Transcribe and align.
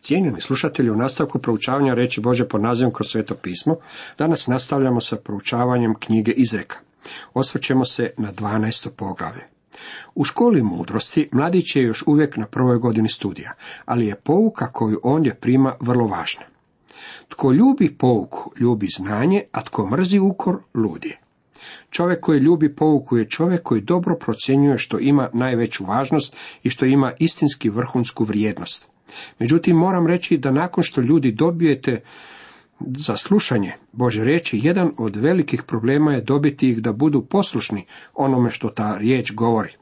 Cijenjeni 0.00 0.40
slušatelji, 0.40 0.90
u 0.90 0.96
nastavku 0.96 1.38
proučavanja 1.38 1.94
reći 1.94 2.20
Bože 2.20 2.48
pod 2.48 2.62
nazivom 2.62 2.92
kroz 2.92 3.06
sveto 3.10 3.34
pismo, 3.34 3.76
danas 4.18 4.46
nastavljamo 4.46 5.00
sa 5.00 5.16
proučavanjem 5.16 5.94
knjige 5.94 6.32
Izreka. 6.32 6.76
Osvrćemo 7.34 7.84
se 7.84 8.10
na 8.18 8.32
12. 8.32 8.88
poglavlje. 8.96 9.42
U 10.14 10.24
školi 10.24 10.62
mudrosti 10.62 11.28
mladić 11.32 11.76
je 11.76 11.82
još 11.82 12.04
uvijek 12.06 12.36
na 12.36 12.46
prvoj 12.46 12.78
godini 12.78 13.08
studija, 13.08 13.52
ali 13.84 14.06
je 14.06 14.14
pouka 14.14 14.72
koju 14.72 15.00
ondje 15.02 15.34
prima 15.34 15.76
vrlo 15.80 16.06
važna. 16.06 16.42
Tko 17.28 17.52
ljubi 17.52 17.96
pouku, 17.98 18.52
ljubi 18.60 18.86
znanje, 18.96 19.42
a 19.52 19.62
tko 19.62 19.86
mrzi 19.86 20.18
ukor, 20.18 20.58
ludi. 20.74 21.16
Čovjek 21.90 22.20
koji 22.20 22.38
ljubi 22.38 22.74
pouku 22.74 23.16
je 23.16 23.28
čovjek 23.28 23.62
koji 23.62 23.80
dobro 23.80 24.16
procjenjuje 24.16 24.78
što 24.78 24.98
ima 24.98 25.30
najveću 25.32 25.84
važnost 25.84 26.36
i 26.62 26.70
što 26.70 26.84
ima 26.84 27.12
istinski 27.18 27.70
vrhunsku 27.70 28.24
vrijednost. 28.24 28.90
Međutim, 29.38 29.76
moram 29.76 30.06
reći 30.06 30.38
da 30.38 30.50
nakon 30.50 30.84
što 30.84 31.00
ljudi 31.00 31.32
dobijete 31.32 32.02
za 32.80 33.16
slušanje 33.16 33.72
Bože 33.92 34.24
riječi, 34.24 34.60
jedan 34.62 34.92
od 34.98 35.16
velikih 35.16 35.62
problema 35.62 36.12
je 36.12 36.20
dobiti 36.20 36.70
ih 36.70 36.82
da 36.82 36.92
budu 36.92 37.22
poslušni 37.22 37.86
onome 38.14 38.50
što 38.50 38.68
ta 38.68 38.98
riječ 38.98 39.32
govori. 39.32 39.72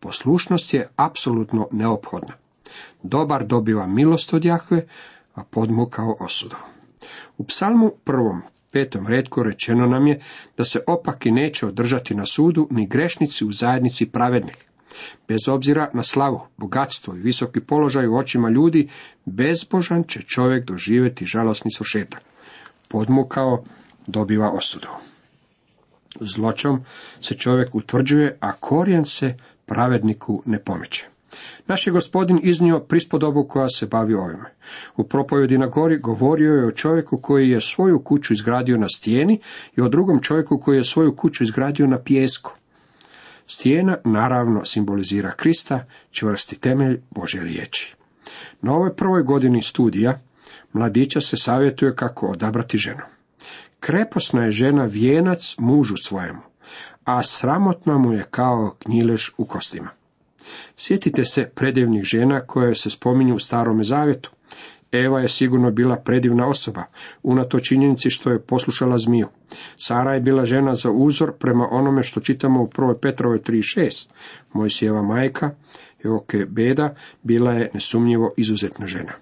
Poslušnost 0.00 0.74
je 0.74 0.88
apsolutno 0.96 1.68
neophodna. 1.72 2.34
Dobar 3.02 3.46
dobiva 3.46 3.86
milost 3.86 4.34
od 4.34 4.44
Jahve, 4.44 4.86
a 5.34 5.44
podmukao 5.44 6.16
osudu. 6.20 6.56
U 7.38 7.44
psalmu 7.44 7.92
prvom, 8.04 8.42
petom 8.70 9.06
redku 9.06 9.42
rečeno 9.42 9.86
nam 9.86 10.06
je 10.06 10.20
da 10.56 10.64
se 10.64 10.80
opaki 10.86 11.30
neće 11.30 11.66
održati 11.66 12.14
na 12.14 12.26
sudu 12.26 12.68
ni 12.70 12.86
grešnici 12.86 13.44
u 13.44 13.52
zajednici 13.52 14.06
pravednih. 14.06 14.67
Bez 15.28 15.48
obzira 15.48 15.90
na 15.94 16.02
slavu, 16.02 16.40
bogatstvo 16.56 17.14
i 17.16 17.20
visoki 17.20 17.60
položaj 17.60 18.06
u 18.06 18.16
očima 18.16 18.50
ljudi, 18.50 18.88
bezbožan 19.24 20.04
će 20.04 20.22
čovjek 20.22 20.64
doživjeti 20.64 21.26
žalosni 21.26 21.70
svršetak. 21.72 22.22
Podmukao 22.88 23.64
dobiva 24.06 24.50
osudu. 24.50 24.88
Zločom 26.20 26.84
se 27.20 27.34
čovjek 27.34 27.74
utvrđuje, 27.74 28.36
a 28.40 28.52
korijen 28.52 29.04
se 29.04 29.34
pravedniku 29.66 30.42
ne 30.46 30.58
pomiče. 30.58 31.08
Naš 31.66 31.86
je 31.86 31.92
gospodin 31.92 32.40
iznio 32.42 32.80
prispodobu 32.80 33.44
koja 33.48 33.68
se 33.68 33.86
bavi 33.86 34.14
ovime. 34.14 34.54
U 34.96 35.04
propovjedi 35.04 35.58
na 35.58 35.66
gori 35.66 35.98
govorio 35.98 36.52
je 36.52 36.66
o 36.66 36.72
čovjeku 36.72 37.18
koji 37.18 37.50
je 37.50 37.60
svoju 37.60 38.00
kuću 38.00 38.32
izgradio 38.32 38.76
na 38.76 38.88
stijeni 38.88 39.40
i 39.76 39.80
o 39.80 39.88
drugom 39.88 40.20
čovjeku 40.22 40.60
koji 40.60 40.76
je 40.76 40.84
svoju 40.84 41.16
kuću 41.16 41.44
izgradio 41.44 41.86
na 41.86 41.98
pijesku. 41.98 42.57
Stijena 43.50 43.96
naravno 44.04 44.64
simbolizira 44.64 45.32
Krista, 45.32 45.84
čvrsti 46.10 46.60
temelj 46.60 47.00
Bože 47.10 47.40
riječi. 47.40 47.94
Na 48.62 48.72
ovoj 48.72 48.96
prvoj 48.96 49.22
godini 49.22 49.62
studija 49.62 50.20
mladića 50.72 51.20
se 51.20 51.36
savjetuje 51.36 51.96
kako 51.96 52.26
odabrati 52.26 52.78
ženu. 52.78 53.02
Kreposna 53.80 54.44
je 54.44 54.50
žena 54.50 54.84
vijenac 54.84 55.54
mužu 55.58 55.96
svojemu, 55.96 56.40
a 57.04 57.22
sramotna 57.22 57.98
mu 57.98 58.12
je 58.12 58.26
kao 58.30 58.74
knjilež 58.78 59.30
u 59.36 59.44
kostima. 59.44 59.88
Sjetite 60.76 61.24
se 61.24 61.50
predivnih 61.54 62.04
žena 62.04 62.40
koje 62.40 62.74
se 62.74 62.90
spominju 62.90 63.34
u 63.34 63.38
starome 63.38 63.84
zavjetu. 63.84 64.30
Eva 64.92 65.20
je 65.20 65.28
sigurno 65.28 65.70
bila 65.70 65.96
predivna 65.96 66.46
osoba, 66.46 66.84
unato 67.22 67.60
činjenici 67.60 68.10
što 68.10 68.30
je 68.30 68.42
poslušala 68.42 68.98
zmiju. 68.98 69.26
Sara 69.76 70.14
je 70.14 70.20
bila 70.20 70.44
žena 70.44 70.74
za 70.74 70.90
uzor 70.90 71.32
prema 71.38 71.68
onome 71.70 72.02
što 72.02 72.20
čitamo 72.20 72.62
u 72.62 72.66
1. 72.66 72.94
Petrovoj 73.02 73.38
3.6. 73.38 74.10
Mojsijeva 74.52 75.02
majka, 75.02 75.50
Joke 76.04 76.46
Beda, 76.48 76.94
bila 77.22 77.52
je 77.52 77.70
nesumnjivo 77.74 78.34
izuzetna 78.36 78.86
žena. 78.86 79.12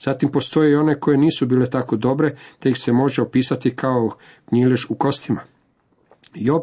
Zatim 0.00 0.30
postoje 0.32 0.72
i 0.72 0.76
one 0.76 1.00
koje 1.00 1.18
nisu 1.18 1.46
bile 1.46 1.70
tako 1.70 1.96
dobre, 1.96 2.36
te 2.58 2.70
ih 2.70 2.78
se 2.78 2.92
može 2.92 3.22
opisati 3.22 3.76
kao 3.76 4.10
knjilež 4.48 4.84
u 4.88 4.94
kostima. 4.94 5.40
Job 6.34 6.62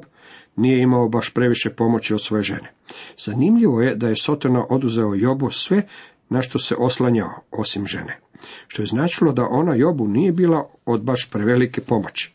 nije 0.56 0.81
imao 0.81 1.09
baš 1.09 1.33
previše 1.33 1.69
pomoći 1.69 2.13
od 2.13 2.22
svoje 2.22 2.44
žene. 2.44 2.72
Zanimljivo 3.17 3.81
je 3.81 3.95
da 3.95 4.07
je 4.07 4.16
Sotona 4.16 4.66
oduzeo 4.69 5.16
Jobu 5.16 5.50
sve 5.50 5.83
na 6.29 6.41
što 6.41 6.59
se 6.59 6.75
oslanjao, 6.79 7.31
osim 7.51 7.88
žene 7.88 8.19
što 8.67 8.81
je 8.81 8.88
značilo 8.88 9.31
da 9.31 9.47
ona 9.50 9.75
Jobu 9.75 10.07
nije 10.07 10.31
bila 10.31 10.69
od 10.85 11.03
baš 11.03 11.29
prevelike 11.31 11.81
pomoći. 11.81 12.34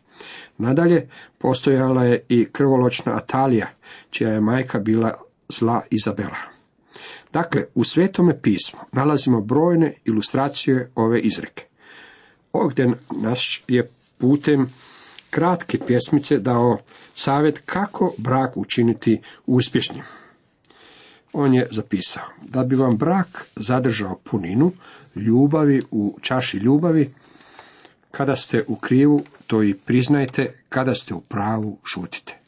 Nadalje, 0.58 1.08
postojala 1.38 2.04
je 2.04 2.24
i 2.28 2.48
krvoločna 2.52 3.16
Atalija, 3.16 3.70
čija 4.10 4.30
je 4.30 4.40
majka 4.40 4.78
bila 4.78 5.14
zla 5.48 5.82
Izabela. 5.90 6.36
Dakle, 7.32 7.64
u 7.74 7.84
Svetome 7.84 8.40
pismu 8.40 8.80
nalazimo 8.92 9.40
brojne 9.40 9.94
ilustracije 10.04 10.90
ove 10.94 11.20
izreke. 11.20 11.64
Ovdje 12.52 12.92
naš 13.22 13.64
je 13.68 13.90
putem 14.18 14.66
kratke 15.30 15.78
pjesmice 15.86 16.38
dao 16.38 16.78
savjet 17.14 17.62
kako 17.66 18.12
brak 18.18 18.56
učiniti 18.56 19.20
uspješnim. 19.46 20.02
On 21.36 21.54
je 21.54 21.68
zapisao, 21.70 22.22
da 22.42 22.64
bi 22.64 22.76
vam 22.76 22.96
brak 22.96 23.46
zadržao 23.56 24.18
puninu, 24.24 24.72
ljubavi 25.16 25.80
u 25.90 26.18
čaši 26.20 26.58
ljubavi, 26.58 27.10
kada 28.10 28.36
ste 28.36 28.64
u 28.68 28.76
krivu, 28.76 29.22
to 29.46 29.62
i 29.62 29.74
priznajte, 29.74 30.54
kada 30.68 30.94
ste 30.94 31.14
u 31.14 31.20
pravu, 31.20 31.78
šutite. 31.84 32.38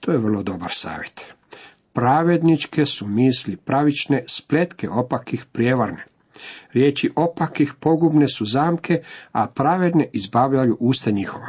To 0.00 0.12
je 0.12 0.18
vrlo 0.18 0.42
dobar 0.42 0.70
savjet. 0.72 1.24
Pravedničke 1.92 2.86
su 2.86 3.06
misli 3.06 3.56
pravične, 3.56 4.24
spletke 4.28 4.88
opakih 4.90 5.44
prijevarne. 5.52 6.04
Riječi 6.72 7.10
opakih 7.16 7.74
pogubne 7.80 8.28
su 8.28 8.44
zamke, 8.44 9.02
a 9.32 9.46
pravedne 9.46 10.08
izbavljaju 10.12 10.76
usta 10.80 11.10
njihova. 11.10 11.48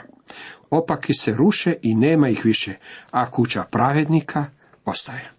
Opaki 0.69 1.13
se 1.13 1.31
ruše 1.31 1.75
i 1.81 1.95
nema 1.95 2.29
ih 2.29 2.45
više, 2.45 2.73
a 3.11 3.31
kuća 3.31 3.63
pravednika 3.71 4.45
ostaje. 4.85 5.31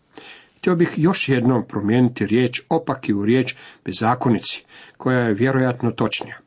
Htio 0.65 0.77
bih 0.77 0.95
još 0.97 1.29
jednom 1.29 1.65
promijeniti 1.69 2.27
riječ 2.27 2.63
opaki 2.69 3.15
u 3.15 3.25
riječ 3.25 3.55
bezakonici, 3.85 4.65
koja 4.97 5.19
je 5.19 5.35
vjerojatno 5.35 5.91
točnija. 5.91 6.39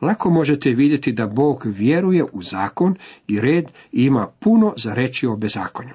Lako 0.00 0.30
možete 0.30 0.70
vidjeti 0.70 1.12
da 1.12 1.26
Bog 1.26 1.62
vjeruje 1.66 2.24
u 2.32 2.42
zakon 2.42 2.94
i 3.26 3.40
red 3.40 3.64
i 3.92 4.04
ima 4.04 4.28
puno 4.38 4.74
za 4.76 4.94
reći 4.94 5.26
o 5.26 5.36
bezakonju. 5.36 5.94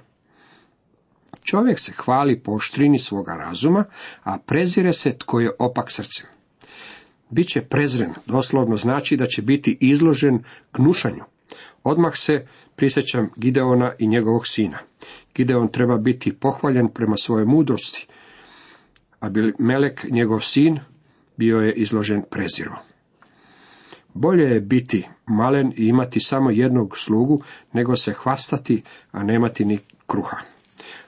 Čovjek 1.43 1.79
se 1.79 1.91
hvali 1.97 2.39
po 2.39 2.51
oštrini 2.51 2.99
svoga 2.99 3.33
razuma, 3.33 3.85
a 4.23 4.37
prezire 4.37 4.93
se 4.93 5.17
tko 5.17 5.39
je 5.39 5.51
opak 5.59 5.91
srcem. 5.91 6.27
Biće 7.29 7.61
prezren, 7.61 8.09
doslovno 8.25 8.77
znači 8.77 9.17
da 9.17 9.27
će 9.27 9.41
biti 9.41 9.77
izložen 9.81 10.43
gnušanju. 10.73 11.23
Odmah 11.83 12.13
se 12.15 12.45
prisjećam 12.75 13.29
Gideona 13.35 13.93
i 13.99 14.07
njegovog 14.07 14.47
sina. 14.47 14.77
Gideon 15.35 15.67
treba 15.67 15.97
biti 15.97 16.33
pohvaljen 16.33 16.89
prema 16.89 17.17
svojoj 17.17 17.45
mudrosti, 17.45 18.07
a 19.19 19.29
Melek, 19.59 20.03
njegov 20.11 20.39
sin, 20.39 20.79
bio 21.37 21.59
je 21.59 21.73
izložen 21.73 22.23
preziru. 22.29 22.71
Bolje 24.13 24.43
je 24.43 24.61
biti 24.61 25.07
malen 25.25 25.73
i 25.77 25.85
imati 25.85 26.19
samo 26.19 26.51
jednog 26.51 26.97
slugu, 26.97 27.41
nego 27.73 27.95
se 27.95 28.13
hvastati, 28.13 28.83
a 29.11 29.23
nemati 29.23 29.65
ni 29.65 29.79
kruha. 30.07 30.37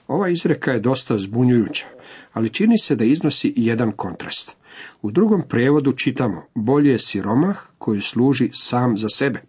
Ova 0.08 0.28
izreka 0.28 0.70
je 0.70 0.80
dosta 0.80 1.18
zbunjujuća, 1.18 1.86
ali 2.32 2.50
čini 2.50 2.78
se 2.78 2.96
da 2.96 3.04
iznosi 3.04 3.48
i 3.48 3.66
jedan 3.66 3.92
kontrast. 3.92 4.56
U 5.02 5.10
drugom 5.10 5.42
prijevodu 5.48 5.92
čitamo, 5.92 6.42
bolje 6.54 6.90
je 6.90 6.98
siromah 6.98 7.58
koji 7.78 8.00
služi 8.00 8.50
sam 8.52 8.96
za 8.96 9.08
sebe. 9.08 9.42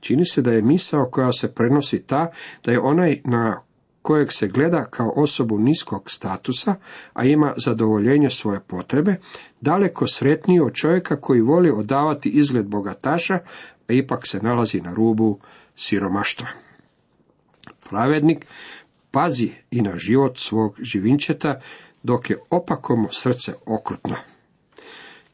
Čini 0.00 0.24
se 0.24 0.42
da 0.42 0.50
je 0.50 0.62
misao 0.62 1.08
koja 1.10 1.32
se 1.32 1.54
prenosi 1.54 2.02
ta, 2.06 2.30
da 2.64 2.72
je 2.72 2.80
onaj 2.80 3.20
na 3.24 3.62
kojeg 4.06 4.32
se 4.32 4.48
gleda 4.48 4.84
kao 4.84 5.12
osobu 5.16 5.58
niskog 5.58 6.10
statusa, 6.10 6.74
a 7.12 7.24
ima 7.24 7.54
zadovoljenje 7.56 8.30
svoje 8.30 8.60
potrebe, 8.60 9.16
daleko 9.60 10.06
sretniji 10.06 10.60
od 10.60 10.74
čovjeka 10.74 11.20
koji 11.20 11.40
voli 11.40 11.70
odavati 11.70 12.28
izgled 12.28 12.66
bogataša, 12.66 13.38
a 13.88 13.92
ipak 13.92 14.26
se 14.26 14.38
nalazi 14.38 14.80
na 14.80 14.94
rubu 14.94 15.38
siromaštva. 15.76 16.48
Pravednik 17.90 18.46
pazi 19.10 19.50
i 19.70 19.82
na 19.82 19.96
život 19.96 20.38
svog 20.38 20.76
živinčeta, 20.82 21.60
dok 22.02 22.30
je 22.30 22.38
opakomo 22.50 23.08
srce 23.12 23.54
okrutno. 23.66 24.16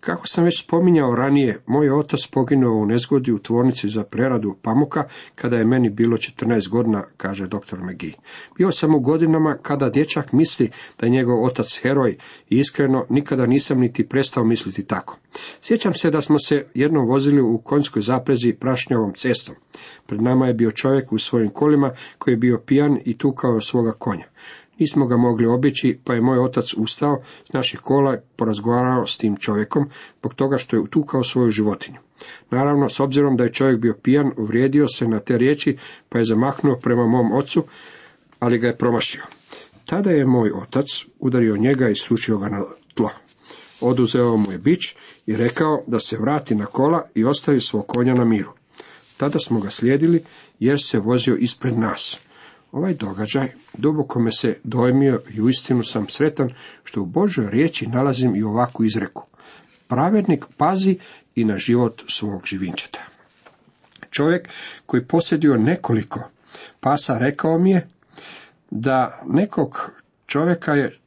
Kako 0.05 0.27
sam 0.27 0.45
već 0.45 0.65
spominjao 0.65 1.15
ranije, 1.15 1.63
moj 1.67 1.91
otac 1.91 2.27
poginuo 2.27 2.83
u 2.83 2.87
nezgodi 2.87 3.33
u 3.33 3.39
tvornici 3.39 3.89
za 3.89 4.05
preradu 4.05 4.57
pamuka 4.63 5.05
kada 5.35 5.57
je 5.57 5.65
meni 5.65 5.91
bilo 5.91 6.17
14 6.17 6.69
godina, 6.69 7.05
kaže 7.17 7.47
dr. 7.47 7.79
McGee. 7.83 8.13
Bio 8.59 8.71
sam 8.71 8.95
u 8.95 9.01
godinama 9.01 9.57
kada 9.63 9.91
dječak 9.91 10.33
misli 10.33 10.71
da 11.01 11.07
je 11.07 11.11
njegov 11.11 11.45
otac 11.45 11.81
heroj 11.83 12.17
i 12.51 12.57
iskreno 12.59 13.07
nikada 13.11 13.47
nisam 13.47 13.79
niti 13.81 14.09
prestao 14.09 14.45
misliti 14.45 14.87
tako. 14.87 15.19
Sjećam 15.61 15.95
se 15.95 16.11
da 16.11 16.21
smo 16.21 16.39
se 16.39 16.67
jednom 16.75 17.09
vozili 17.09 17.41
u 17.41 17.59
konjskoj 17.59 18.03
zaprezi 18.03 18.53
prašnjavom 18.61 19.13
cestom. 19.15 19.55
Pred 20.07 20.23
nama 20.23 20.47
je 20.47 20.55
bio 20.55 20.71
čovjek 20.71 21.13
u 21.13 21.19
svojim 21.19 21.51
kolima 21.51 21.93
koji 22.19 22.33
je 22.33 22.39
bio 22.39 22.63
pijan 22.67 22.99
i 23.05 23.19
tukao 23.19 23.61
svoga 23.61 23.93
konja. 23.93 24.27
Nismo 24.83 25.07
ga 25.07 25.17
mogli 25.17 25.47
obići, 25.47 25.99
pa 26.05 26.15
je 26.15 26.21
moj 26.21 26.39
otac 26.39 26.75
ustao 26.77 27.23
s 27.51 27.53
naših 27.53 27.81
kola 27.81 28.17
porazgovarao 28.37 29.07
s 29.07 29.19
tim 29.19 29.37
čovjekom, 29.37 29.91
zbog 30.19 30.35
toga 30.35 30.57
što 30.57 30.77
je 30.77 30.81
utukao 30.81 31.25
svoju 31.25 31.51
životinju. 31.51 31.99
Naravno, 32.51 32.89
s 32.89 33.01
obzirom 33.01 33.37
da 33.37 33.45
je 33.45 33.53
čovjek 33.53 33.79
bio 33.79 33.95
pijan, 34.03 34.33
uvrijedio 34.37 34.89
se 34.89 35.09
na 35.09 35.19
te 35.19 35.39
riječi, 35.39 35.77
pa 36.09 36.19
je 36.19 36.25
zamahnuo 36.25 36.77
prema 36.77 37.07
mom 37.07 37.33
ocu, 37.33 37.65
ali 38.39 38.59
ga 38.59 38.67
je 38.67 38.77
promašio. 38.77 39.23
Tada 39.87 40.11
je 40.11 40.27
moj 40.27 40.53
otac 40.53 40.87
udario 41.19 41.57
njega 41.57 41.89
i 41.89 41.95
srušio 41.95 42.39
ga 42.39 42.49
na 42.49 42.63
tlo. 42.95 43.11
Oduzeo 43.81 44.37
mu 44.37 44.53
je 44.53 44.59
bić 44.59 44.97
i 45.27 45.37
rekao 45.37 45.83
da 45.87 45.99
se 45.99 46.19
vrati 46.19 46.55
na 46.55 46.67
kola 46.67 47.09
i 47.15 47.25
ostavi 47.25 47.61
svog 47.61 47.87
konja 47.87 48.15
na 48.15 48.25
miru. 48.25 48.53
Tada 49.17 49.39
smo 49.39 49.61
ga 49.61 49.71
slijedili 49.71 50.25
jer 50.59 50.83
se 50.83 50.99
vozio 50.99 51.37
ispred 51.37 51.79
nas. 51.79 52.19
Ovaj 52.73 52.95
događaj 52.95 53.53
duboko 53.75 54.21
me 54.21 54.31
se 54.31 54.57
dojmio 54.65 55.23
i 55.35 55.41
uistinu 55.41 55.83
sam 55.83 56.09
sretan 56.09 56.51
što 56.85 57.03
u 57.03 57.07
Božoj 57.07 57.51
riječi 57.51 57.87
nalazim 57.87 58.37
i 58.37 58.43
ovakvu 58.43 58.85
izreku. 58.85 59.27
Pravednik 59.89 60.45
pazi 60.57 60.99
i 61.35 61.45
na 61.45 61.57
život 61.57 62.03
svog 62.09 62.47
živinčeta. 62.47 63.01
Čovjek 64.11 64.49
koji 64.87 65.07
posjedio 65.07 65.57
nekoliko 65.57 66.31
pasa 66.81 67.19
rekao 67.19 67.59
mi 67.59 67.71
je 67.71 67.89
da 68.71 69.23
nekog 69.27 69.91
čovjeka 70.27 70.73
je 70.73 70.99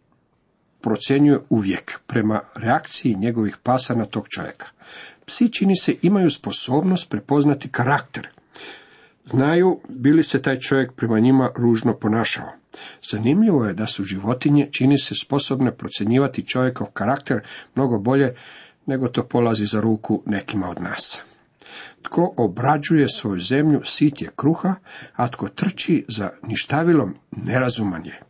procjenjuje 0.81 1.39
uvijek 1.49 1.99
prema 2.07 2.41
reakciji 2.55 3.15
njegovih 3.15 3.57
pasa 3.63 3.95
na 3.95 4.05
tog 4.05 4.27
čovjeka. 4.27 4.67
Psi 5.25 5.51
čini 5.51 5.75
se 5.75 5.95
imaju 6.01 6.29
sposobnost 6.29 7.09
prepoznati 7.09 7.69
karakter. 7.69 8.34
Znaju 9.25 9.79
bili 9.89 10.23
se 10.23 10.41
taj 10.41 10.59
čovjek 10.59 10.91
prema 10.91 11.19
njima 11.19 11.51
ružno 11.57 11.93
ponašao. 11.93 12.49
Zanimljivo 13.11 13.65
je 13.65 13.73
da 13.73 13.85
su 13.85 14.03
životinje 14.03 14.69
čini 14.71 14.97
se 14.97 15.15
sposobne 15.21 15.71
procjenjivati 15.71 16.47
čovjekov 16.47 16.87
karakter 16.93 17.41
mnogo 17.75 17.99
bolje 17.99 18.35
nego 18.85 19.07
to 19.07 19.23
polazi 19.23 19.65
za 19.65 19.81
ruku 19.81 20.23
nekima 20.25 20.69
od 20.69 20.81
nas. 20.81 21.21
Tko 22.01 22.33
obrađuje 22.37 23.07
svoju 23.07 23.39
zemlju 23.39 23.81
sit 23.83 24.21
je 24.21 24.29
kruha, 24.35 24.75
a 25.15 25.27
tko 25.27 25.49
trči 25.49 26.05
za 26.07 26.29
ništavilom 26.47 27.15
nerazuman 27.31 28.05
je. 28.05 28.21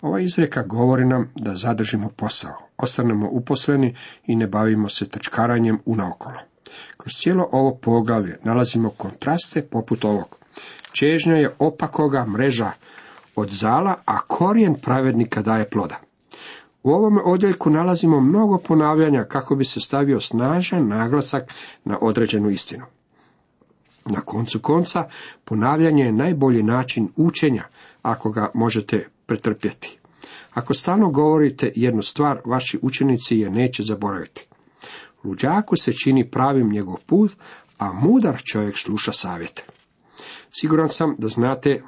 Ova 0.00 0.20
izreka 0.20 0.62
govori 0.62 1.04
nam 1.04 1.30
da 1.34 1.56
zadržimo 1.56 2.08
posao, 2.16 2.68
ostanemo 2.76 3.28
uposleni 3.30 3.96
i 4.26 4.36
ne 4.36 4.46
bavimo 4.46 4.88
se 4.88 5.08
trčkaranjem 5.08 5.78
unaokolo. 5.84 6.38
Kroz 6.96 7.12
cijelo 7.12 7.48
ovo 7.52 7.74
poglavlje 7.74 8.38
nalazimo 8.42 8.90
kontraste 8.90 9.62
poput 9.62 10.04
ovog. 10.04 10.36
Čežnja 10.92 11.34
je 11.34 11.54
opakoga 11.58 12.26
mreža 12.26 12.70
od 13.36 13.50
zala, 13.50 13.94
a 14.04 14.18
korijen 14.20 14.74
pravednika 14.74 15.42
daje 15.42 15.70
ploda. 15.70 16.00
U 16.82 16.90
ovome 16.90 17.20
odjeljku 17.24 17.70
nalazimo 17.70 18.20
mnogo 18.20 18.58
ponavljanja 18.58 19.24
kako 19.24 19.56
bi 19.56 19.64
se 19.64 19.80
stavio 19.80 20.20
snažan 20.20 20.88
naglasak 20.88 21.52
na 21.84 21.98
određenu 22.00 22.50
istinu. 22.50 22.84
Na 24.04 24.20
koncu 24.20 24.60
konca, 24.60 25.08
ponavljanje 25.44 26.04
je 26.04 26.12
najbolji 26.12 26.62
način 26.62 27.08
učenja, 27.16 27.64
ako 28.02 28.30
ga 28.30 28.50
možete 28.54 29.08
pretrpjeti. 29.26 29.98
Ako 30.54 30.74
stalno 30.74 31.10
govorite 31.10 31.72
jednu 31.76 32.02
stvar, 32.02 32.40
vaši 32.44 32.78
učenici 32.82 33.38
je 33.38 33.50
neće 33.50 33.82
zaboraviti. 33.82 34.46
Luđaku 35.24 35.76
se 35.76 35.92
čini 35.92 36.30
pravim 36.30 36.70
njegov 36.70 36.96
put, 37.06 37.32
a 37.78 37.92
mudar 37.92 38.42
čovjek 38.42 38.78
sluša 38.78 39.12
savjete. 39.12 39.64
Siguran 40.50 40.88
sam 40.88 41.14
da 41.18 41.28
znate 41.28 41.82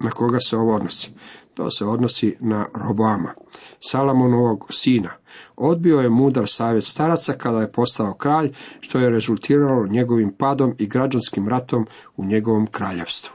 na 0.00 0.10
koga 0.10 0.38
se 0.38 0.56
ovo 0.56 0.74
odnosi. 0.74 1.10
To 1.54 1.70
se 1.70 1.84
odnosi 1.84 2.36
na 2.40 2.66
Roboama, 2.74 3.34
Salamonovog 3.80 4.66
sina. 4.70 5.10
Odbio 5.56 6.00
je 6.00 6.10
mudar 6.10 6.48
savjet 6.48 6.84
staraca 6.84 7.32
kada 7.32 7.60
je 7.60 7.72
postao 7.72 8.14
kralj, 8.14 8.52
što 8.80 8.98
je 8.98 9.10
rezultiralo 9.10 9.86
njegovim 9.86 10.32
padom 10.38 10.74
i 10.78 10.86
građanskim 10.86 11.48
ratom 11.48 11.86
u 12.16 12.24
njegovom 12.24 12.66
kraljevstvu. 12.66 13.32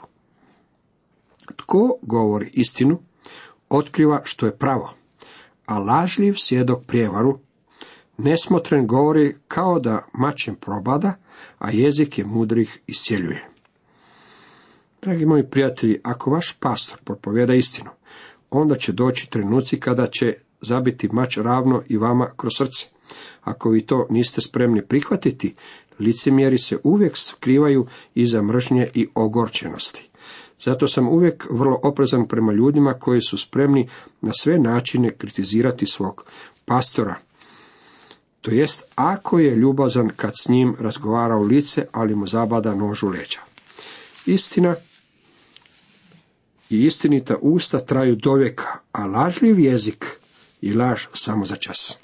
Tko 1.56 1.98
govori 2.02 2.50
istinu, 2.54 3.00
otkriva 3.70 4.22
što 4.24 4.46
je 4.46 4.58
pravo, 4.58 4.94
a 5.66 5.80
lažljiv 5.80 6.34
svjedok 6.34 6.86
prijevaru, 6.86 7.40
nesmotren 8.18 8.88
govori 8.88 9.36
kao 9.48 9.80
da 9.80 10.06
mačem 10.14 10.56
probada, 10.56 11.14
a 11.58 11.72
jezik 11.72 12.18
je 12.18 12.26
mudrih 12.26 12.80
iscijeljuje. 12.88 13.50
Dragi 15.02 15.26
moji 15.26 15.44
prijatelji, 15.50 16.00
ako 16.04 16.32
vaš 16.32 16.54
pastor 16.60 17.00
propovjeda 17.04 17.54
istinu, 17.54 17.90
onda 18.50 18.76
će 18.76 18.92
doći 18.92 19.30
trenuci 19.30 19.80
kada 19.80 20.08
će 20.08 20.34
zabiti 20.62 21.10
mač 21.12 21.38
ravno 21.38 21.84
i 21.88 21.98
vama 21.98 22.28
kroz 22.38 22.52
srce. 22.58 22.86
Ako 23.42 23.70
vi 23.70 23.86
to 23.86 24.08
niste 24.10 24.42
spremni 24.42 24.82
prihvatiti, 24.82 25.56
licemjeri 26.00 26.58
se 26.58 26.78
uvijek 26.84 27.18
skrivaju 27.18 27.88
iza 28.16 28.42
mržnje 28.42 28.88
i 28.94 29.08
ogorčenosti. 29.16 30.10
Zato 30.64 30.88
sam 30.88 31.08
uvijek 31.08 31.48
vrlo 31.52 31.80
oprezan 31.84 32.28
prema 32.28 32.54
ljudima 32.54 32.94
koji 32.94 33.22
su 33.22 33.38
spremni 33.38 33.90
na 34.22 34.32
sve 34.34 34.60
načine 34.60 35.12
kritizirati 35.12 35.86
svog 35.86 36.26
pastora. 36.66 37.16
To 38.46 38.52
jest, 38.52 38.84
ako 38.96 39.40
je 39.40 39.56
ljubazan 39.56 40.10
kad 40.16 40.34
s 40.38 40.48
njim 40.48 40.76
razgovara 40.80 41.38
u 41.38 41.44
lice, 41.44 41.88
ali 41.92 42.16
mu 42.16 42.28
zabada 42.28 42.76
nož 42.76 43.04
u 43.04 43.10
leđa. 43.10 43.40
Istina 44.26 44.76
i 46.70 46.84
istinita 46.84 47.36
usta 47.42 47.80
traju 47.80 48.16
dovijeka, 48.16 48.68
a 48.92 49.06
lažljiv 49.06 49.60
jezik 49.60 50.06
i 50.62 50.74
laž 50.74 51.06
samo 51.14 51.46
za 51.46 51.56
čas. 51.56 51.98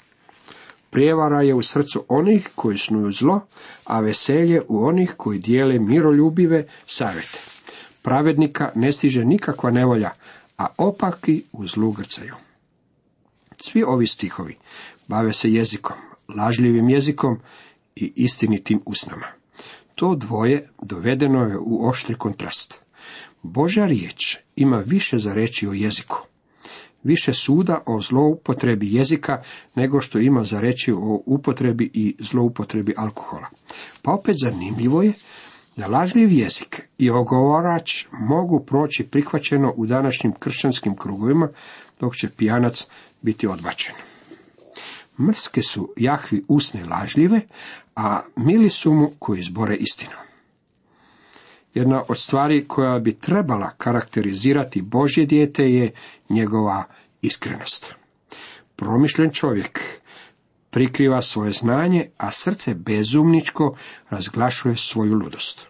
Prijevara 0.90 1.42
je 1.42 1.54
u 1.54 1.62
srcu 1.62 2.04
onih 2.08 2.48
koji 2.54 2.78
snuju 2.78 3.12
zlo, 3.12 3.40
a 3.84 4.00
veselje 4.00 4.62
u 4.68 4.84
onih 4.86 5.14
koji 5.16 5.38
dijele 5.38 5.78
miroljubive 5.78 6.66
savjete. 6.86 7.38
Pravednika 8.02 8.72
ne 8.74 8.92
stiže 8.92 9.24
nikakva 9.24 9.70
nevolja, 9.70 10.10
a 10.58 10.66
opaki 10.78 11.44
u 11.52 11.66
zlu 11.66 11.92
grcaju. 11.92 12.34
Svi 13.56 13.82
ovi 13.82 14.06
stihovi 14.06 14.56
bave 15.08 15.32
se 15.32 15.52
jezikom, 15.52 15.96
lažljivim 16.36 16.88
jezikom 16.88 17.38
i 17.96 18.12
istinitim 18.16 18.80
usnama. 18.86 19.26
To 19.94 20.14
dvoje 20.14 20.68
dovedeno 20.82 21.40
je 21.40 21.58
u 21.58 21.88
oštri 21.88 22.14
kontrast. 22.14 22.80
Božja 23.42 23.86
riječ 23.86 24.38
ima 24.56 24.76
više 24.76 25.18
za 25.18 25.34
reći 25.34 25.68
o 25.68 25.72
jeziku. 25.72 26.18
Više 27.02 27.32
suda 27.32 27.82
o 27.86 28.00
zloupotrebi 28.00 28.94
jezika 28.94 29.42
nego 29.74 30.00
što 30.00 30.18
ima 30.18 30.44
za 30.44 30.60
reći 30.60 30.92
o 30.92 31.22
upotrebi 31.26 31.90
i 31.94 32.16
zloupotrebi 32.18 32.94
alkohola. 32.96 33.46
Pa 34.02 34.12
opet 34.12 34.34
zanimljivo 34.42 35.02
je 35.02 35.12
da 35.76 35.86
lažljiv 35.86 36.32
jezik 36.32 36.88
i 36.98 37.10
ogovorač 37.10 38.06
mogu 38.12 38.64
proći 38.66 39.04
prihvaćeno 39.04 39.72
u 39.76 39.86
današnjim 39.86 40.32
kršćanskim 40.32 40.96
krugovima, 40.96 41.48
dok 42.00 42.16
će 42.16 42.28
pijanac 42.36 42.86
biti 43.22 43.46
odbačen. 43.46 43.94
Mrske 45.20 45.62
su 45.62 45.92
Jahvi 45.96 46.44
usne 46.48 46.84
lažljive, 46.84 47.40
a 47.96 48.20
mili 48.36 48.68
su 48.68 48.92
mu 48.92 49.10
koji 49.18 49.42
zbore 49.42 49.76
istinu. 49.76 50.16
Jedna 51.74 52.02
od 52.08 52.18
stvari 52.18 52.64
koja 52.68 52.98
bi 52.98 53.18
trebala 53.18 53.70
karakterizirati 53.78 54.82
Božje 54.82 55.26
dijete 55.26 55.62
je 55.62 55.92
njegova 56.28 56.84
iskrenost. 57.22 57.94
Promišljen 58.76 59.30
čovjek 59.30 59.80
prikriva 60.70 61.22
svoje 61.22 61.52
znanje, 61.52 62.08
a 62.16 62.30
srce 62.30 62.74
bezumničko 62.74 63.76
razglašuje 64.10 64.76
svoju 64.76 65.14
ludost. 65.14 65.66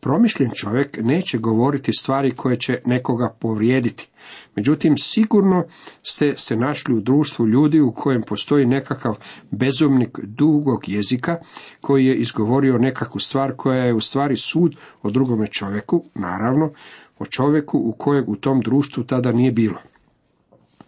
Promišljen 0.00 0.50
čovjek 0.54 0.98
neće 1.02 1.38
govoriti 1.38 1.92
stvari 1.92 2.36
koje 2.36 2.58
će 2.58 2.78
nekoga 2.84 3.36
povrijediti. 3.40 4.08
Međutim, 4.56 4.98
sigurno 4.98 5.64
ste 6.02 6.34
se 6.36 6.56
našli 6.56 6.94
u 6.94 7.00
društvu 7.00 7.46
ljudi 7.46 7.80
u 7.80 7.92
kojem 7.92 8.22
postoji 8.22 8.66
nekakav 8.66 9.16
bezumnik 9.50 10.18
dugog 10.22 10.88
jezika 10.88 11.38
koji 11.80 12.06
je 12.06 12.14
izgovorio 12.14 12.78
nekakvu 12.78 13.20
stvar 13.20 13.52
koja 13.56 13.84
je 13.84 13.94
u 13.94 14.00
stvari 14.00 14.36
sud 14.36 14.76
o 15.02 15.10
drugome 15.10 15.46
čovjeku, 15.46 16.04
naravno 16.14 16.72
o 17.18 17.26
čovjeku 17.26 17.78
u 17.78 17.92
kojeg 17.92 18.28
u 18.28 18.36
tom 18.36 18.60
društvu 18.60 19.04
tada 19.04 19.32
nije 19.32 19.52
bilo. 19.52 19.78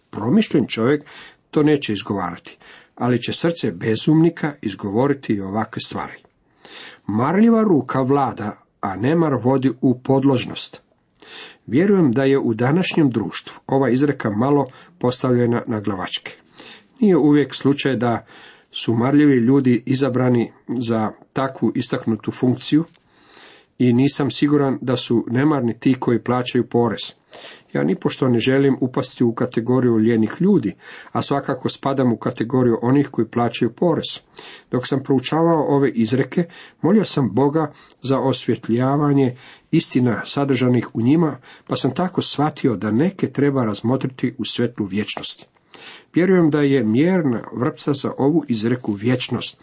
Promišljen 0.09 0.67
čovjek 0.67 1.05
to 1.51 1.63
neće 1.63 1.93
izgovarati, 1.93 2.57
ali 2.95 3.21
će 3.21 3.33
srce 3.33 3.71
bezumnika 3.71 4.53
izgovoriti 4.61 5.33
i 5.33 5.41
ovakve 5.41 5.79
stvari. 5.79 6.13
Marljiva 7.07 7.63
ruka 7.63 8.01
vlada, 8.01 8.57
a 8.81 8.95
nemar 8.95 9.33
vodi 9.43 9.71
u 9.81 9.99
podložnost. 9.99 10.84
Vjerujem 11.67 12.11
da 12.11 12.23
je 12.23 12.39
u 12.39 12.53
današnjem 12.53 13.09
društvu 13.09 13.59
ova 13.67 13.89
izreka 13.89 14.29
malo 14.29 14.65
postavljena 14.99 15.61
na 15.67 15.79
glavačke. 15.79 16.31
Nije 16.99 17.17
uvijek 17.17 17.53
slučaj 17.55 17.95
da 17.95 18.25
su 18.71 18.93
marljivi 18.93 19.37
ljudi 19.37 19.83
izabrani 19.85 20.51
za 20.67 21.11
takvu 21.33 21.71
istaknutu 21.75 22.31
funkciju 22.31 22.83
i 23.77 23.93
nisam 23.93 24.31
siguran 24.31 24.77
da 24.81 24.95
su 24.95 25.25
nemarni 25.27 25.79
ti 25.79 25.95
koji 25.99 26.19
plaćaju 26.19 26.67
porez. 26.67 27.01
Ja 27.75 27.83
nipošto 27.83 28.29
ne 28.29 28.39
želim 28.39 28.77
upasti 28.81 29.23
u 29.23 29.33
kategoriju 29.33 29.99
ljenih 29.99 30.35
ljudi, 30.39 30.75
a 31.11 31.21
svakako 31.21 31.69
spadam 31.69 32.13
u 32.13 32.17
kategoriju 32.17 32.79
onih 32.81 33.07
koji 33.11 33.27
plaćaju 33.27 33.73
porez. 33.73 34.19
Dok 34.71 34.87
sam 34.87 35.03
proučavao 35.03 35.65
ove 35.67 35.89
izreke, 35.89 36.43
molio 36.81 37.05
sam 37.05 37.29
Boga 37.33 37.71
za 38.01 38.19
osvjetljavanje 38.19 39.37
istina 39.71 40.21
sadržanih 40.25 40.95
u 40.95 41.01
njima, 41.01 41.37
pa 41.67 41.75
sam 41.75 41.93
tako 41.93 42.21
shvatio 42.21 42.75
da 42.75 42.91
neke 42.91 43.27
treba 43.27 43.65
razmotriti 43.65 44.35
u 44.37 44.45
svetlu 44.45 44.85
vječnosti. 44.85 45.47
Vjerujem 46.13 46.49
da 46.49 46.61
je 46.61 46.83
mjerna 46.83 47.43
vrpca 47.53 47.93
za 47.93 48.11
ovu 48.17 48.43
izreku 48.47 48.91
vječnost, 48.91 49.57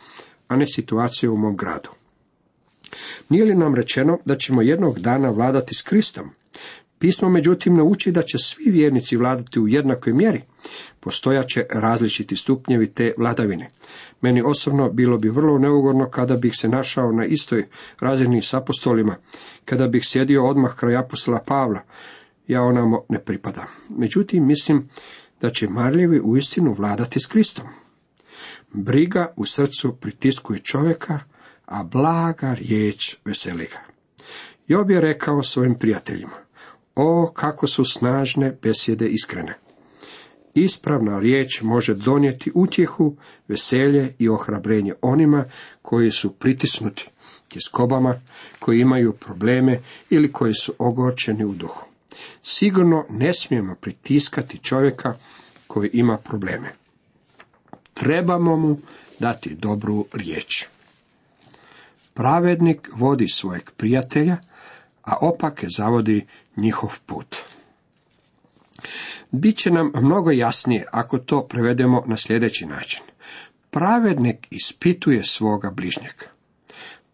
a 0.49 0.57
ne 0.57 0.67
situacija 0.67 1.31
u 1.31 1.37
mom 1.37 1.57
gradu. 1.57 1.89
Nije 3.29 3.45
li 3.45 3.55
nam 3.55 3.75
rečeno 3.75 4.19
da 4.25 4.37
ćemo 4.37 4.63
jednog 4.63 4.99
dana 4.99 5.31
vladati 5.31 5.75
s 5.75 5.83
Kristom? 5.83 6.31
Pismo 7.03 7.29
međutim 7.29 7.75
nauči 7.75 8.13
da 8.13 8.23
će 8.23 8.39
svi 8.39 8.71
vjernici 8.71 9.17
vladati 9.17 9.61
u 9.61 9.69
jednakoj 9.69 10.13
mjeri. 10.13 10.43
Postojaće 11.01 11.67
različiti 11.71 12.37
stupnjevi 12.37 12.87
te 12.87 13.15
vladavine. 13.19 13.71
Meni 14.21 14.43
osobno 14.43 14.91
bilo 14.91 15.19
bi 15.19 15.29
vrlo 15.29 15.59
neugodno 15.59 16.11
kada 16.11 16.37
bih 16.37 16.53
se 16.57 16.69
našao 16.69 17.13
na 17.13 17.25
istoj 17.25 17.67
razini 18.01 18.43
s 18.43 18.55
apostolima, 18.55 19.17
kada 19.65 19.89
bih 19.89 20.03
sjedio 20.05 20.47
odmah 20.47 20.77
kraj 20.77 20.97
apostola 20.97 21.39
Pavla. 21.47 21.81
Ja 22.47 22.63
onamo 22.63 23.05
ne 23.09 23.19
pripadam. 23.19 23.67
Međutim, 23.89 24.47
mislim 24.47 24.89
da 25.41 25.51
će 25.51 25.69
marljivi 25.69 26.21
uistinu 26.25 26.73
vladati 26.73 27.21
s 27.21 27.27
Kristom. 27.27 27.67
Briga 28.73 29.33
u 29.37 29.47
srcu 29.47 29.97
pritiskuje 30.01 30.61
čovjeka, 30.61 31.19
a 31.67 31.83
blaga 31.83 32.55
riječ 32.55 33.17
veseli 33.25 33.65
ga. 33.65 33.81
Job 34.67 34.91
je 34.91 35.01
rekao 35.01 35.43
svojim 35.43 35.75
prijateljima, 35.75 36.52
o 36.97 37.33
kako 37.35 37.67
su 37.67 37.85
snažne 37.85 38.57
besjede 38.63 39.09
iskrene. 39.09 39.59
Ispravna 40.55 41.19
riječ 41.19 41.63
može 41.63 41.95
donijeti 41.95 42.53
utjehu, 42.55 43.17
veselje 43.49 44.15
i 44.19 44.29
ohrabrenje 44.29 44.95
onima 45.03 45.45
koji 45.83 46.11
su 46.11 46.33
pritisnuti 46.33 47.09
tjeskobama, 47.49 48.21
koji 48.59 48.81
imaju 48.81 49.13
probleme 49.13 49.81
ili 50.11 50.33
koji 50.33 50.55
su 50.55 50.75
ogorčeni 50.79 51.45
u 51.45 51.53
duhu. 51.53 51.85
Sigurno 52.43 53.07
ne 53.11 53.35
smijemo 53.35 53.75
pritiskati 53.75 54.59
čovjeka 54.59 55.15
koji 55.67 55.91
ima 55.93 56.19
probleme. 56.19 56.73
Trebamo 57.95 58.57
mu 58.57 58.79
dati 59.19 59.55
dobru 59.55 60.07
riječ. 60.13 60.67
Pravednik 62.15 62.91
vodi 62.95 63.29
svojeg 63.29 63.71
prijatelja, 63.77 64.37
a 65.03 65.17
opake 65.21 65.67
zavodi 65.77 66.27
njihov 66.57 66.91
put. 67.07 67.37
Biće 69.31 69.71
nam 69.71 69.93
mnogo 69.95 70.31
jasnije 70.31 70.85
ako 70.93 71.19
to 71.19 71.47
prevedemo 71.49 72.03
na 72.07 72.17
sljedeći 72.17 72.67
način. 72.67 73.03
Pravednik 73.71 74.47
ispituje 74.51 75.23
svoga 75.23 75.71
bližnjega. 75.71 76.27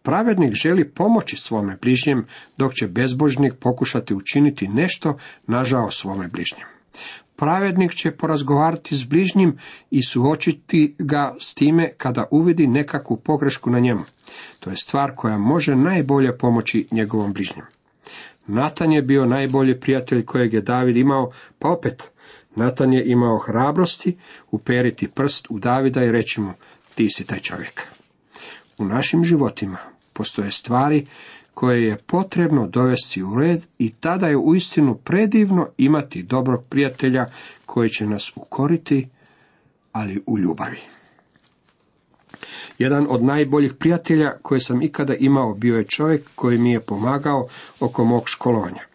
Pravednik 0.01 0.53
želi 0.53 0.89
pomoći 0.89 1.37
svome 1.37 1.77
bližnjem, 1.81 2.25
dok 2.57 2.73
će 2.73 2.87
bezbožnik 2.87 3.53
pokušati 3.59 4.13
učiniti 4.13 4.67
nešto 4.67 5.17
nažao 5.47 5.91
svome 5.91 6.27
bližnjem. 6.27 6.67
Pravednik 7.35 7.93
će 7.93 8.11
porazgovarati 8.11 8.95
s 8.95 9.03
bližnjim 9.03 9.57
i 9.91 10.03
suočiti 10.03 10.95
ga 10.99 11.35
s 11.39 11.53
time 11.53 11.93
kada 11.97 12.27
uvidi 12.31 12.67
nekakvu 12.67 13.17
pogrešku 13.17 13.69
na 13.69 13.79
njemu. 13.79 14.01
To 14.59 14.69
je 14.69 14.75
stvar 14.75 15.11
koja 15.15 15.37
može 15.37 15.75
najbolje 15.75 16.37
pomoći 16.37 16.87
njegovom 16.91 17.33
bližnjem. 17.33 17.65
Natan 18.49 18.91
je 18.91 19.01
bio 19.01 19.25
najbolji 19.25 19.79
prijatelj 19.79 20.25
kojeg 20.25 20.53
je 20.53 20.61
David 20.61 20.97
imao, 20.97 21.31
pa 21.59 21.69
opet, 21.69 22.09
Natan 22.55 22.93
je 22.93 23.03
imao 23.05 23.37
hrabrosti 23.37 24.17
uperiti 24.51 25.07
prst 25.07 25.47
u 25.49 25.59
Davida 25.59 26.03
i 26.03 26.11
reći 26.11 26.41
mu, 26.41 26.53
ti 26.95 27.09
si 27.09 27.25
taj 27.25 27.39
čovjek. 27.39 27.87
U 28.77 28.85
našim 28.85 29.23
životima 29.25 29.77
postoje 30.13 30.51
stvari 30.51 31.07
koje 31.53 31.83
je 31.83 31.97
potrebno 31.97 32.67
dovesti 32.67 33.23
u 33.23 33.39
red 33.39 33.63
i 33.79 33.91
tada 33.91 34.27
je 34.27 34.37
uistinu 34.37 34.95
predivno 34.95 35.67
imati 35.77 36.23
dobrog 36.23 36.63
prijatelja 36.69 37.25
koji 37.65 37.89
će 37.89 38.05
nas 38.05 38.31
ukoriti, 38.35 39.07
ali 39.91 40.23
u 40.25 40.39
ljubavi. 40.39 40.79
Jedan 42.79 43.07
od 43.09 43.23
najboljih 43.23 43.73
prijatelja 43.73 44.31
koje 44.41 44.61
sam 44.61 44.81
ikada 44.81 45.15
imao 45.19 45.53
bio 45.53 45.77
je 45.77 45.87
čovjek 45.87 46.29
koji 46.35 46.57
mi 46.57 46.71
je 46.71 46.79
pomagao 46.79 47.47
oko 47.79 48.05
mog 48.05 48.29
školovanja. 48.29 48.89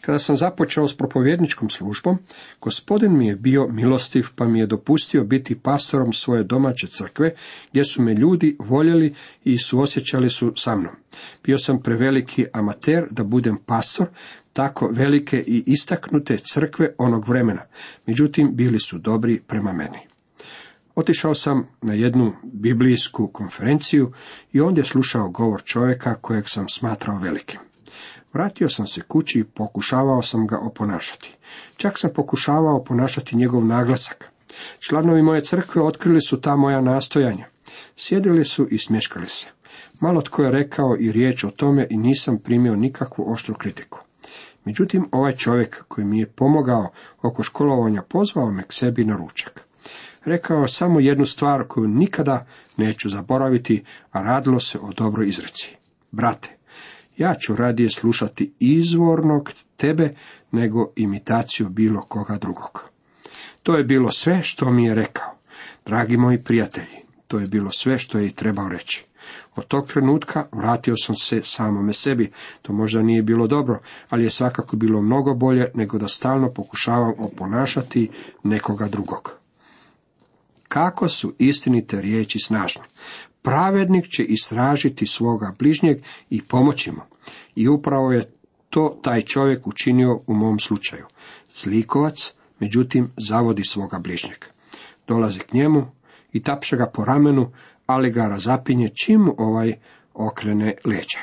Kada 0.00 0.18
sam 0.18 0.36
započeo 0.36 0.88
s 0.88 0.96
propovjedničkom 0.96 1.70
službom, 1.70 2.18
gospodin 2.60 3.18
mi 3.18 3.26
je 3.26 3.36
bio 3.36 3.68
milostiv 3.68 4.26
pa 4.36 4.44
mi 4.44 4.58
je 4.58 4.66
dopustio 4.66 5.24
biti 5.24 5.58
pastorom 5.58 6.12
svoje 6.12 6.44
domaće 6.44 6.86
crkve, 6.86 7.34
gdje 7.70 7.84
su 7.84 8.02
me 8.02 8.14
ljudi 8.14 8.56
voljeli 8.58 9.14
i 9.44 9.58
suosjećali 9.58 10.30
su 10.30 10.52
sa 10.56 10.76
mnom. 10.76 10.92
Bio 11.44 11.58
sam 11.58 11.82
preveliki 11.82 12.46
amater 12.52 13.06
da 13.10 13.24
budem 13.24 13.56
pastor, 13.66 14.06
tako 14.52 14.88
velike 14.92 15.44
i 15.46 15.62
istaknute 15.66 16.38
crkve 16.38 16.94
onog 16.98 17.28
vremena, 17.28 17.62
međutim 18.06 18.56
bili 18.56 18.78
su 18.78 18.98
dobri 18.98 19.40
prema 19.46 19.72
meni. 19.72 20.07
Otišao 20.98 21.34
sam 21.34 21.66
na 21.82 21.94
jednu 21.94 22.32
biblijsku 22.42 23.26
konferenciju 23.26 24.12
i 24.52 24.60
ondje 24.60 24.84
slušao 24.84 25.28
govor 25.28 25.62
čovjeka 25.64 26.14
kojeg 26.14 26.44
sam 26.48 26.68
smatrao 26.68 27.18
velikim. 27.18 27.60
Vratio 28.32 28.68
sam 28.68 28.86
se 28.86 29.00
kući 29.00 29.38
i 29.38 29.44
pokušavao 29.44 30.22
sam 30.22 30.46
ga 30.46 30.58
oponašati. 30.58 31.36
Čak 31.76 31.98
sam 31.98 32.10
pokušavao 32.14 32.76
oponašati 32.76 33.36
njegov 33.36 33.64
naglasak. 33.64 34.30
Članovi 34.78 35.22
moje 35.22 35.44
crkve 35.44 35.82
otkrili 35.82 36.20
su 36.20 36.40
ta 36.40 36.56
moja 36.56 36.80
nastojanja. 36.80 37.46
Sjedili 37.96 38.44
su 38.44 38.68
i 38.70 38.78
smješkali 38.78 39.26
se. 39.26 39.46
Malo 40.00 40.22
tko 40.22 40.42
je 40.42 40.50
rekao 40.50 40.96
i 41.00 41.12
riječ 41.12 41.44
o 41.44 41.50
tome 41.50 41.86
i 41.90 41.96
nisam 41.96 42.38
primio 42.38 42.76
nikakvu 42.76 43.32
oštru 43.32 43.54
kritiku. 43.54 43.98
Međutim, 44.64 45.08
ovaj 45.12 45.32
čovjek 45.36 45.84
koji 45.88 46.04
mi 46.04 46.18
je 46.18 46.26
pomogao 46.26 46.90
oko 47.22 47.42
školovanja 47.42 48.02
pozvao 48.02 48.50
me 48.50 48.62
k 48.62 48.72
sebi 48.72 49.04
na 49.04 49.16
ručak. 49.16 49.67
Rekao 50.28 50.68
samo 50.68 51.00
jednu 51.00 51.26
stvar 51.26 51.64
koju 51.68 51.88
nikada 51.88 52.46
neću 52.76 53.08
zaboraviti, 53.08 53.84
a 54.10 54.22
radilo 54.22 54.60
se 54.60 54.78
o 54.78 54.92
dobroj 54.92 55.28
izreci. 55.28 55.76
Brate, 56.10 56.56
ja 57.16 57.34
ću 57.34 57.56
radije 57.56 57.90
slušati 57.90 58.52
izvornog 58.58 59.50
tebe 59.76 60.14
nego 60.50 60.92
imitaciju 60.96 61.68
bilo 61.68 62.00
koga 62.00 62.38
drugog. 62.38 62.90
To 63.62 63.76
je 63.76 63.84
bilo 63.84 64.10
sve 64.10 64.42
što 64.42 64.70
mi 64.70 64.84
je 64.84 64.94
rekao. 64.94 65.34
Dragi 65.86 66.16
moji 66.16 66.44
prijatelji, 66.44 66.96
to 67.28 67.38
je 67.38 67.46
bilo 67.46 67.70
sve 67.70 67.98
što 67.98 68.18
je 68.18 68.26
i 68.26 68.34
trebao 68.34 68.68
reći. 68.68 69.04
Od 69.56 69.66
tog 69.66 69.88
trenutka 69.88 70.46
vratio 70.52 70.96
sam 70.96 71.16
se 71.16 71.42
samome 71.42 71.92
sebi. 71.92 72.32
To 72.62 72.72
možda 72.72 73.02
nije 73.02 73.22
bilo 73.22 73.46
dobro, 73.46 73.80
ali 74.08 74.24
je 74.24 74.30
svakako 74.30 74.76
bilo 74.76 75.02
mnogo 75.02 75.34
bolje 75.34 75.70
nego 75.74 75.98
da 75.98 76.08
stalno 76.08 76.52
pokušavam 76.52 77.12
oponašati 77.18 78.10
nekoga 78.42 78.88
drugog. 78.88 79.37
Kako 80.78 81.08
su 81.08 81.34
istinite 81.38 82.00
riječi 82.00 82.38
snažne? 82.38 82.82
Pravednik 83.42 84.08
će 84.08 84.24
istražiti 84.24 85.06
svoga 85.06 85.54
bližnjeg 85.58 85.98
i 86.30 86.42
pomoći 86.42 86.90
mu. 86.90 87.00
I 87.54 87.68
upravo 87.68 88.12
je 88.12 88.32
to 88.70 88.98
taj 89.02 89.20
čovjek 89.20 89.66
učinio 89.66 90.20
u 90.26 90.34
mom 90.34 90.58
slučaju. 90.58 91.04
Zlikovac, 91.56 92.34
međutim, 92.60 93.10
zavodi 93.16 93.64
svoga 93.64 93.98
bližnjeg. 93.98 94.44
Dolazi 95.08 95.38
k 95.38 95.52
njemu 95.52 95.86
i 96.32 96.42
tapše 96.42 96.76
ga 96.76 96.86
po 96.86 97.04
ramenu, 97.04 97.52
ali 97.86 98.10
ga 98.10 98.28
razapinje 98.28 98.90
čim 99.04 99.30
ovaj 99.38 99.74
okrene 100.14 100.74
leđa. 100.84 101.20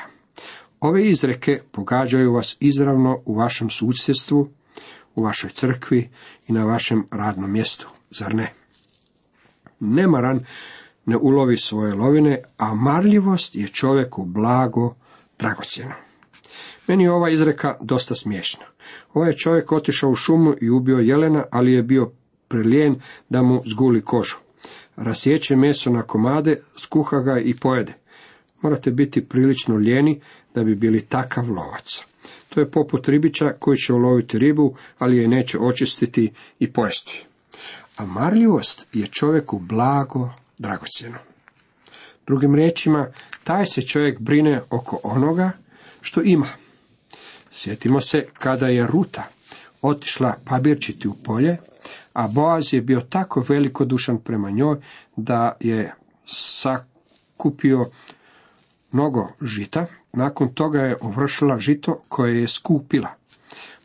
Ove 0.80 1.08
izreke 1.08 1.60
pogađaju 1.72 2.32
vas 2.32 2.56
izravno 2.60 3.22
u 3.24 3.34
vašem 3.34 3.70
susjedstvu, 3.70 4.48
u 5.14 5.22
vašoj 5.22 5.50
crkvi 5.50 6.10
i 6.48 6.52
na 6.52 6.64
vašem 6.64 7.06
radnom 7.10 7.52
mjestu, 7.52 7.88
zar 8.10 8.34
ne? 8.34 8.52
Nemaran 9.80 10.40
ne 11.06 11.16
ulovi 11.16 11.56
svoje 11.56 11.94
lovine, 11.94 12.42
a 12.56 12.74
marljivost 12.74 13.54
je 13.54 13.68
čovjeku 13.68 14.24
blago 14.24 14.94
dragocjeno. 15.38 15.92
Meni 16.86 17.04
je 17.04 17.12
ova 17.12 17.30
izreka 17.30 17.76
dosta 17.80 18.14
smiješna. 18.14 18.64
Ovaj 19.14 19.30
je 19.30 19.36
čovjek 19.36 19.72
otišao 19.72 20.10
u 20.10 20.16
šumu 20.16 20.54
i 20.60 20.70
ubio 20.70 20.98
jelena, 20.98 21.44
ali 21.50 21.72
je 21.72 21.82
bio 21.82 22.10
prelijen 22.48 23.00
da 23.28 23.42
mu 23.42 23.62
zguli 23.66 24.02
kožu. 24.02 24.36
Rasjeće 24.96 25.56
meso 25.56 25.90
na 25.90 26.02
komade, 26.02 26.60
skuha 26.76 27.20
ga 27.20 27.38
i 27.38 27.54
pojede. 27.54 27.92
Morate 28.62 28.90
biti 28.90 29.28
prilično 29.28 29.76
lijeni 29.76 30.20
da 30.54 30.64
bi 30.64 30.74
bili 30.74 31.00
takav 31.00 31.50
lovac. 31.50 32.04
To 32.48 32.60
je 32.60 32.70
poput 32.70 33.08
ribića 33.08 33.52
koji 33.58 33.76
će 33.76 33.92
uloviti 33.92 34.38
ribu, 34.38 34.74
ali 34.98 35.18
je 35.18 35.28
neće 35.28 35.58
očistiti 35.58 36.32
i 36.58 36.72
pojesti. 36.72 37.25
A 37.96 38.04
marljivost 38.04 38.88
je 38.92 39.06
čovjeku 39.06 39.58
blago 39.58 40.30
dragocjeno. 40.58 41.18
Drugim 42.26 42.54
riječima, 42.54 43.08
taj 43.44 43.66
se 43.66 43.82
čovjek 43.82 44.20
brine 44.20 44.62
oko 44.70 45.00
onoga 45.02 45.50
što 46.00 46.22
ima. 46.22 46.48
Sjetimo 47.50 48.00
se 48.00 48.26
kada 48.38 48.66
je 48.68 48.86
Ruta 48.86 49.22
otišla 49.82 50.34
pabirčiti 50.44 51.08
u 51.08 51.14
polje, 51.14 51.56
a 52.12 52.28
Boaz 52.28 52.72
je 52.72 52.80
bio 52.80 53.00
tako 53.00 53.44
velikodušan 53.48 54.18
prema 54.18 54.50
njoj 54.50 54.76
da 55.16 55.56
je 55.60 55.94
sakupio 56.26 57.90
mnogo 58.92 59.28
žita, 59.42 59.86
nakon 60.12 60.48
toga 60.54 60.78
je 60.78 60.96
ovršila 61.00 61.58
žito 61.58 62.00
koje 62.08 62.40
je 62.40 62.48
skupila. 62.48 63.08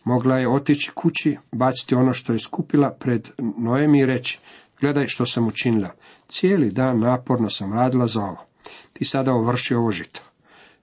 Mogla 0.03 0.37
je 0.37 0.49
otići 0.49 0.91
kući, 0.95 1.37
baciti 1.51 1.95
ono 1.95 2.13
što 2.13 2.33
je 2.33 2.39
skupila 2.39 2.91
pred 2.99 3.29
Noemi 3.57 3.99
i 3.99 4.05
reći, 4.05 4.39
gledaj 4.79 5.07
što 5.07 5.25
sam 5.25 5.47
učinila, 5.47 5.91
cijeli 6.29 6.71
dan 6.71 6.99
naporno 6.99 7.49
sam 7.49 7.73
radila 7.73 8.07
za 8.07 8.19
ovo, 8.19 8.45
ti 8.93 9.05
sada 9.05 9.33
ovrši 9.33 9.75
ovo 9.75 9.91
žito. 9.91 10.21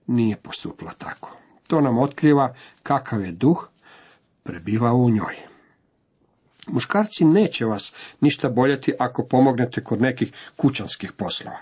Nije 0.06 0.37
postupila 0.37 0.92
tako. 0.98 1.37
To 1.66 1.80
nam 1.80 1.98
otkriva 1.98 2.54
kakav 2.82 3.25
je 3.25 3.32
duh 3.32 3.68
prebivao 4.42 4.96
u 4.96 5.10
njoj. 5.10 5.37
Muškarci 6.66 7.25
neće 7.25 7.64
vas 7.64 7.94
ništa 8.20 8.48
boljeti 8.48 8.92
ako 8.98 9.26
pomognete 9.26 9.84
kod 9.84 10.00
nekih 10.00 10.32
kućanskih 10.56 11.12
poslova. 11.12 11.58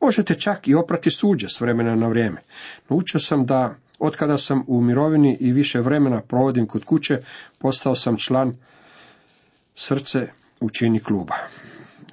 Možete 0.00 0.34
čak 0.34 0.68
i 0.68 0.74
oprati 0.74 1.10
suđe 1.10 1.48
s 1.48 1.60
vremena 1.60 1.94
na 1.94 2.08
vrijeme. 2.08 2.40
Naučio 2.88 3.20
sam 3.20 3.46
da, 3.46 3.74
otkada 4.02 4.38
sam 4.38 4.64
u 4.66 4.80
mirovini 4.80 5.36
i 5.40 5.52
više 5.52 5.80
vremena 5.80 6.20
provodim 6.20 6.66
kod 6.66 6.84
kuće, 6.84 7.18
postao 7.58 7.96
sam 7.96 8.16
član 8.16 8.56
srce 9.74 10.28
učini 10.60 11.00
kluba. 11.00 11.34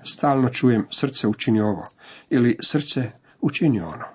Stalno 0.04 0.50
čujem 0.50 0.88
srce 0.92 1.28
učini 1.28 1.62
ovo 1.62 1.88
ili 2.30 2.58
srce 2.62 3.12
učini 3.42 3.82
ono. 3.82 4.06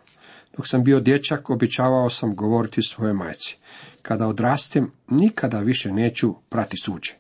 Dok 0.57 0.69
sam 0.69 0.85
bio 0.85 1.01
dječak, 1.01 1.51
običavao 1.51 2.11
sam 2.11 2.37
govoriti 2.37 2.83
svojoj 2.83 3.15
majci. 3.15 3.59
Kada 4.03 4.27
odrastem, 4.27 4.91
nikada 5.09 5.59
više 5.61 5.93
neću 5.93 6.35
prati 6.49 6.77
suđe. 6.77 7.13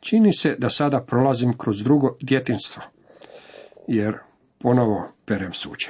Čini 0.00 0.32
se 0.32 0.56
da 0.58 0.70
sada 0.70 1.00
prolazim 1.00 1.58
kroz 1.58 1.82
drugo 1.82 2.16
djetinstvo, 2.20 2.82
jer 3.88 4.18
ponovo 4.58 5.12
perem 5.24 5.52
suđe. 5.52 5.88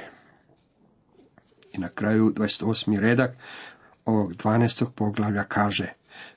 I 1.73 1.77
na 1.77 1.89
kraju 1.89 2.33
28. 2.35 2.99
redak 2.99 3.37
ovog 4.09 4.33
12. 4.33 4.85
poglavlja 4.95 5.43
kaže 5.43 5.93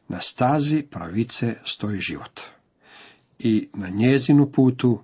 Na 0.09 0.21
stazi 0.21 0.83
pravice 0.91 1.55
stoji 1.65 2.01
život 2.01 2.41
i 3.39 3.69
na 3.75 3.89
njezinu 3.89 4.53
putu 4.53 5.01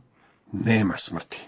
nema 0.52 0.96
smrti. 0.96 1.46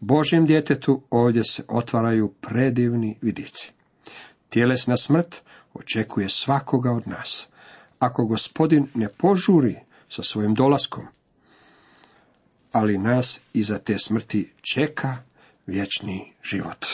Božjem 0.00 0.46
djetetu 0.46 1.02
ovdje 1.10 1.44
se 1.44 1.64
otvaraju 1.68 2.32
predivni 2.40 3.16
vidici. 3.20 3.72
Tjelesna 4.48 4.96
smrt 4.96 5.42
očekuje 5.74 6.28
svakoga 6.28 6.92
od 6.92 7.08
nas. 7.08 7.48
Ako 7.98 8.26
gospodin 8.26 8.88
ne 8.94 9.08
požuri 9.08 9.76
sa 10.08 10.22
svojim 10.22 10.54
dolaskom, 10.54 11.06
ali 12.72 12.98
nas 12.98 13.40
iza 13.52 13.78
te 13.78 13.98
smrti 13.98 14.52
čeka 14.74 15.16
vječni 15.66 16.32
život. 16.42 16.86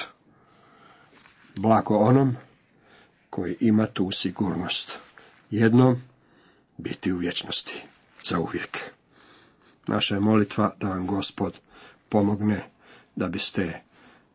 Blago 1.56 1.96
onom 1.96 2.36
koji 3.34 3.56
ima 3.60 3.86
tu 3.86 4.10
sigurnost. 4.10 4.98
Jednom 5.50 5.96
biti 6.78 7.12
u 7.12 7.16
vječnosti 7.16 7.82
za 8.24 8.38
uvijek. 8.38 8.78
Naša 9.86 10.14
je 10.14 10.20
molitva 10.20 10.74
da 10.80 10.88
vam 10.88 11.06
gospod 11.06 11.58
pomogne 12.08 12.64
da 13.16 13.28
biste 13.28 13.80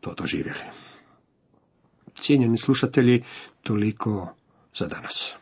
to 0.02 0.14
doživjeli. 0.14 0.60
Cijenjeni 2.16 2.58
slušatelji, 2.58 3.24
toliko 3.64 4.36
za 4.76 4.88
danas. 4.88 5.34